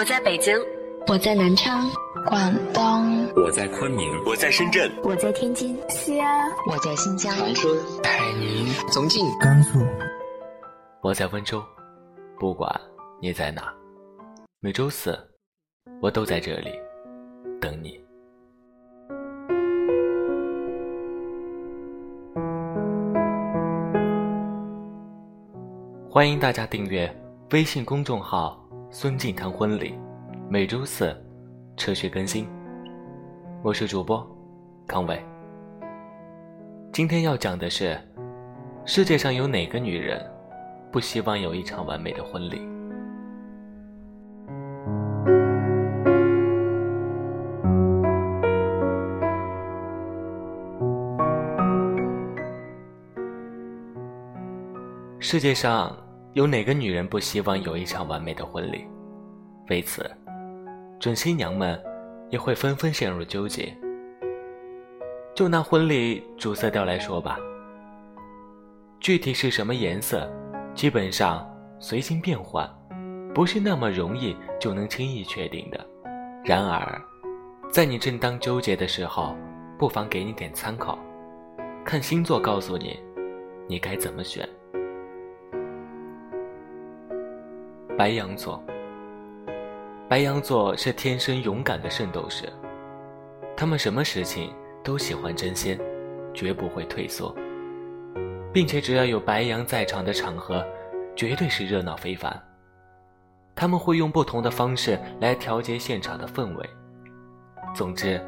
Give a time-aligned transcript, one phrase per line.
[0.00, 0.58] 我在北京，
[1.08, 1.86] 我在南昌，
[2.26, 9.78] 广东，我在昆明，我在深圳，我在天津，西安，我在新疆，长春，海宁，重庆，甘肃，
[11.02, 11.62] 我在温州。
[12.38, 12.74] 不管
[13.20, 13.74] 你在哪，
[14.60, 15.14] 每周四
[16.00, 16.70] 我都在这里
[17.60, 18.02] 等你。
[26.10, 27.14] 欢迎大家订阅
[27.50, 28.58] 微信公众号
[28.92, 29.94] “孙静谈婚礼”，
[30.50, 31.16] 每周四
[31.76, 32.48] 持续更新。
[33.62, 34.28] 我是主播
[34.84, 35.22] 康伟。
[36.92, 37.96] 今天要讲的是，
[38.84, 40.20] 世界上有哪个女人
[40.90, 42.60] 不希望有一场完美的婚礼？
[55.20, 55.96] 世界上
[56.32, 58.86] 有哪个女人不希望有一场完美的婚礼？
[59.68, 60.08] 为此，
[61.00, 61.80] 准新娘们
[62.30, 63.76] 也会纷纷陷入纠结。
[65.34, 67.36] 就拿婚礼主色调来说吧，
[69.00, 70.30] 具体是什么颜色，
[70.72, 71.48] 基本上
[71.80, 72.68] 随心变换，
[73.34, 75.84] 不是那么容易就能轻易确定的。
[76.44, 77.02] 然而，
[77.72, 79.34] 在你正当纠结的时候，
[79.76, 80.96] 不妨给你点参考，
[81.84, 83.00] 看星座告诉你，
[83.66, 84.48] 你该怎么选。
[88.00, 88.58] 白羊座，
[90.08, 92.50] 白羊座是天生勇敢的圣斗士，
[93.54, 94.50] 他们什么事情
[94.82, 95.78] 都喜欢争先，
[96.32, 97.36] 绝不会退缩，
[98.54, 100.66] 并且只要有白羊在场的场合，
[101.14, 102.42] 绝对是热闹非凡。
[103.54, 106.70] 他们会用不同的方式来调节现场的氛围。
[107.74, 108.18] 总之，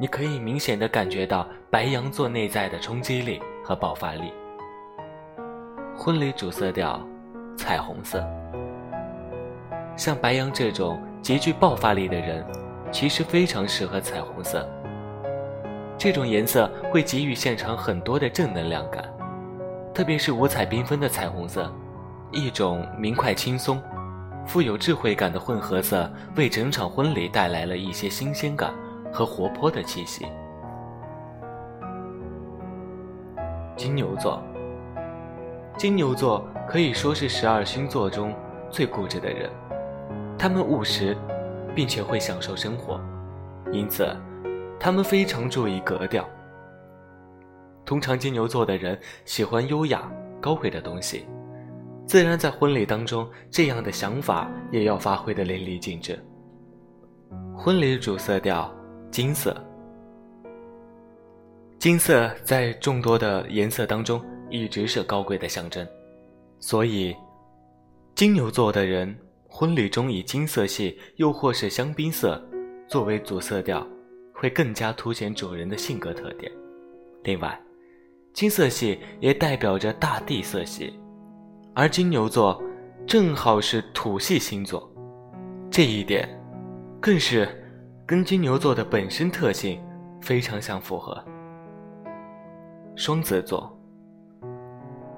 [0.00, 4.32] 你可以明显的感觉到白羊座内在的冲击力和爆发力。
[5.94, 7.06] 婚礼主色调，
[7.54, 8.26] 彩虹色。
[9.96, 12.44] 像白羊这种极具爆发力的人，
[12.90, 14.68] 其实非常适合彩虹色。
[15.96, 19.04] 这种颜色会给予现场很多的正能量感，
[19.94, 21.72] 特别是五彩缤纷的彩虹色，
[22.32, 23.80] 一种明快轻松、
[24.44, 28.74] 富有智慧感的混合色，为整场婚礼带来了一些新鲜感
[29.12, 30.26] 和活泼的气息。
[33.76, 34.42] 金牛座，
[35.78, 38.34] 金牛座可以说是十二星座中
[38.70, 39.48] 最固执的人。
[40.44, 41.16] 他们务实，
[41.74, 43.00] 并且会享受生活，
[43.72, 44.14] 因此，
[44.78, 46.28] 他们非常注意格调。
[47.82, 50.06] 通常金牛座的人喜欢优雅、
[50.42, 51.24] 高贵的东西，
[52.06, 56.22] 自然在婚礼当中，这样的想法也要发挥的淋漓尽致。
[57.56, 58.70] 婚礼主色调
[59.10, 59.56] 金色，
[61.78, 65.88] 金色在众多的颜色当中一直是高贵的象征，
[66.60, 67.16] 所以，
[68.14, 69.16] 金牛座的人。
[69.56, 72.44] 婚礼中以金色系又或是香槟色
[72.88, 73.86] 作为主色调，
[74.32, 76.50] 会更加凸显主人的性格特点。
[77.22, 77.56] 另外，
[78.32, 80.98] 金色系也代表着大地色系，
[81.72, 82.60] 而金牛座
[83.06, 84.92] 正好是土系星座，
[85.70, 86.28] 这一点
[87.00, 87.48] 更是
[88.04, 89.80] 跟金牛座的本身特性
[90.20, 91.24] 非常相符合。
[92.96, 93.72] 双子座，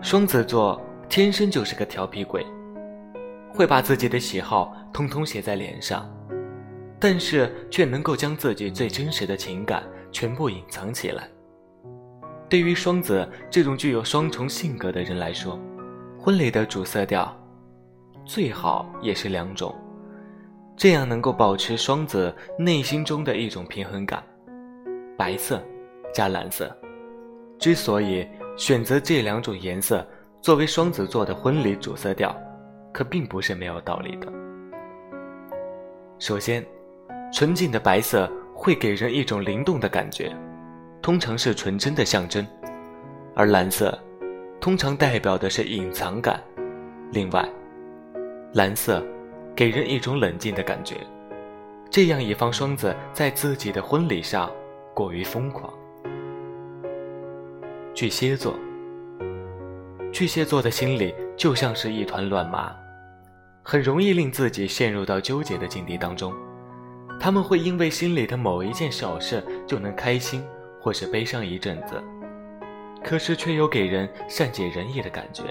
[0.00, 2.42] 双子座天生就是个调皮鬼。
[3.54, 6.10] 会把自己的喜好通通写在脸上，
[6.98, 11.28] 但是却能够将自己最真实的情感全部隐藏起来。
[12.48, 15.58] 对于双子这种具有双重性格的人来说，
[16.18, 17.34] 婚礼的主色调
[18.24, 19.74] 最好也是两种，
[20.76, 24.22] 这样能够保持双子内心中的一种平衡感。
[25.16, 25.62] 白色
[26.14, 26.74] 加蓝色，
[27.58, 28.26] 之所以
[28.56, 30.06] 选择这两种颜色
[30.40, 32.34] 作为双子座的婚礼主色调。
[32.92, 34.32] 可并不是没有道理的。
[36.18, 36.64] 首先，
[37.32, 40.32] 纯净的白色会给人一种灵动的感觉，
[41.00, 42.44] 通常是纯真的象征；
[43.34, 43.98] 而蓝色，
[44.60, 46.40] 通常代表的是隐藏感。
[47.10, 47.48] 另外，
[48.54, 49.02] 蓝色
[49.56, 50.96] 给人一种冷静的感觉，
[51.90, 54.50] 这样以防双子在自己的婚礼上
[54.94, 55.72] 过于疯狂。
[57.94, 58.54] 巨蟹座，
[60.12, 62.74] 巨蟹座的心里就像是一团乱麻。
[63.64, 66.34] 很容易令自己陷入到纠结的境地当中，
[67.20, 70.44] 他们会因为心里的某一件小事就能开心
[70.80, 72.02] 或是悲伤一阵子，
[73.04, 75.44] 可是却又给人善解人意的感觉。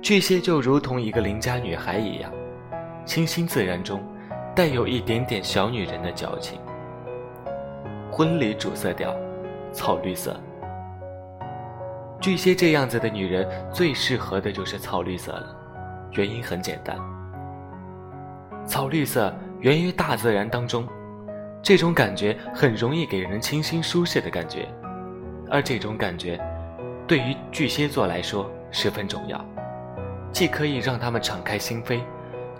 [0.00, 2.32] 巨蟹就如同一个邻家女孩一样，
[3.04, 4.00] 清新自然中
[4.54, 6.60] 带有一点点小女人的矫情。
[8.10, 9.12] 婚礼主色调，
[9.72, 10.38] 草绿色。
[12.20, 15.56] 巨蟹这样子的女人最适合的就是草绿色了。
[16.12, 16.96] 原因很简单，
[18.66, 20.86] 草绿色源于大自然当中，
[21.62, 24.68] 这种感觉很容易给人清新舒适的感觉，
[25.50, 26.38] 而这种感觉，
[27.06, 29.42] 对于巨蟹座来说十分重要，
[30.30, 32.00] 既可以让他们敞开心扉，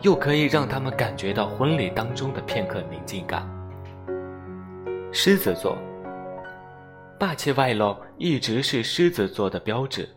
[0.00, 3.46] 又可以让他们感觉到婚礼当中的片刻宁静感。
[5.12, 5.76] 狮子座，
[7.18, 10.08] 霸气外露一直是狮子座的标志，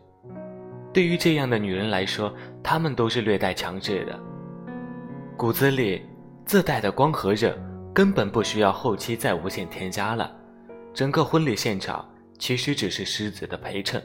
[0.96, 4.18] 对于这样的女人来说，她们都是略带强势的。
[5.36, 6.00] 骨子里
[6.46, 7.54] 自带的光和热，
[7.92, 10.34] 根本不需要后期再无限添加了。
[10.94, 14.02] 整个婚礼现场其实只是狮子的陪衬，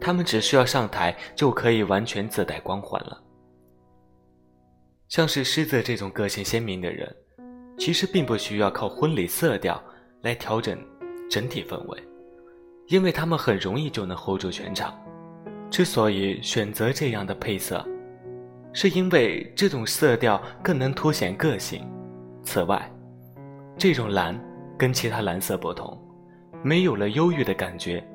[0.00, 3.22] 他们只需要上台就可以完全自带光环了。
[5.06, 7.08] 像是狮子这种个性鲜明的人，
[7.78, 9.80] 其实并不需要靠婚礼色调
[10.22, 10.76] 来调整
[11.30, 12.02] 整体氛围，
[12.88, 14.92] 因为他们很容易就能 hold 住全场。
[15.74, 17.84] 之所以选择这样的配色。
[18.72, 21.84] 是因为这种色调更能凸显个性。
[22.44, 22.88] 此外，
[23.76, 24.40] 这种蓝
[24.78, 26.00] 跟其他蓝色不同，
[26.62, 28.06] 没有了忧郁的感觉，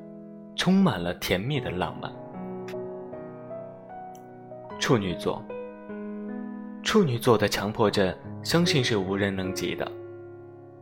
[0.56, 2.10] 充满了甜蜜的浪漫。
[4.78, 5.44] 处女座，
[6.82, 9.86] 处女座的强迫症相信是无人能及的，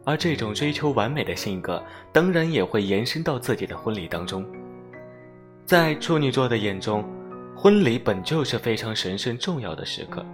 [0.04, 1.82] 而这种追求完美的性格，
[2.12, 4.46] 当然也会延伸到自己的婚礼当中。
[5.68, 7.04] 在处女座的眼中。
[7.54, 10.24] 婚礼本就是非常神圣重要的时刻，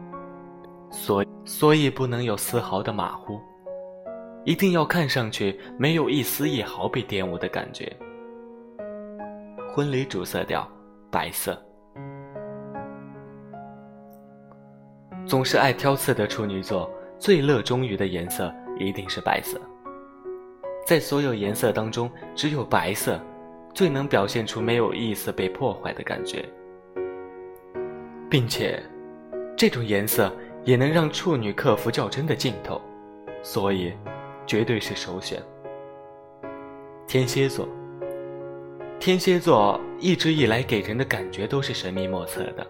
[0.93, 3.41] 所所以不能有丝毫的马虎，
[4.45, 7.91] 一定要看上去没有一丝一毫被玷污的感觉。
[9.75, 10.69] 婚礼主色调
[11.11, 11.61] 白色，
[15.27, 16.89] 总是爱挑刺的处女座
[17.19, 19.59] 最热衷于的颜色一定是白色，
[20.87, 23.19] 在所有颜色当中，只有白色
[23.75, 26.49] 最能表现出没有一丝被破坏的感觉。
[28.31, 28.83] 并且，
[29.57, 30.33] 这种颜色
[30.65, 32.81] 也能让处女克服较真的劲头，
[33.43, 33.93] 所以
[34.47, 35.43] 绝对是首选。
[37.07, 37.69] 天蝎座，
[38.99, 42.67] 天蝎座一直以来给人的感觉都是神秘莫测的，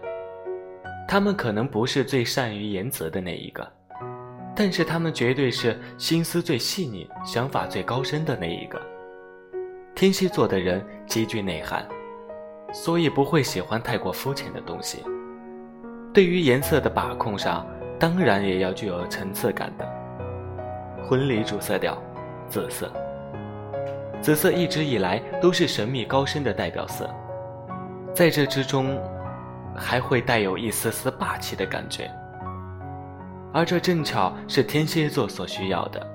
[1.07, 3.65] 他们可能不是最善于言辞的那一个，
[4.55, 8.79] 但是他们绝对是心思最细腻、想法最高深的那一个。
[9.95, 11.87] 天蝎座的人极具内涵，
[12.73, 15.01] 所以不会喜欢太过肤浅的东西。
[16.13, 17.65] 对于颜色的把控上，
[17.97, 19.87] 当然也要具有层次感的。
[21.07, 21.97] 婚礼主色调，
[22.49, 22.91] 紫色。
[24.21, 27.09] 紫色一直以来都是神秘高深的代表色，
[28.13, 28.99] 在这之中，
[29.77, 32.11] 还会带有一丝丝霸气的感觉，
[33.53, 36.05] 而这正巧是天蝎座所需要的。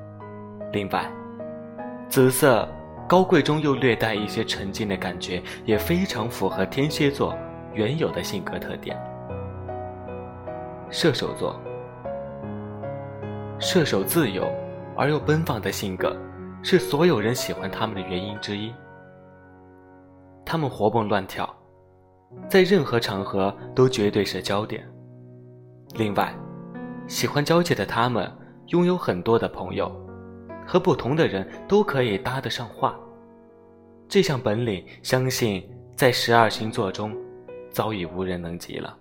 [0.73, 1.11] 另外，
[2.11, 2.69] 紫色
[3.11, 7.37] 高贵中又略带一些沉静的感觉，也非常符合天蝎座
[7.75, 8.97] 原有的性格特点。
[10.91, 11.61] 射手座，
[13.59, 14.49] 射手自由
[14.97, 16.17] 而又奔放的性格，
[16.62, 18.73] 是所有人喜欢他们的原因之一。
[20.47, 21.53] 他们活蹦乱跳，
[22.49, 24.89] 在任何场合都绝对是焦点。
[25.97, 26.33] 另外，
[27.09, 28.33] 喜欢交际的他们
[28.69, 29.90] 拥有很多的朋友，
[30.71, 32.97] 和不同的人都可以搭得上话。
[34.09, 37.12] 这项本领，相信在十二星座中，
[37.73, 38.97] 早已无人能及了。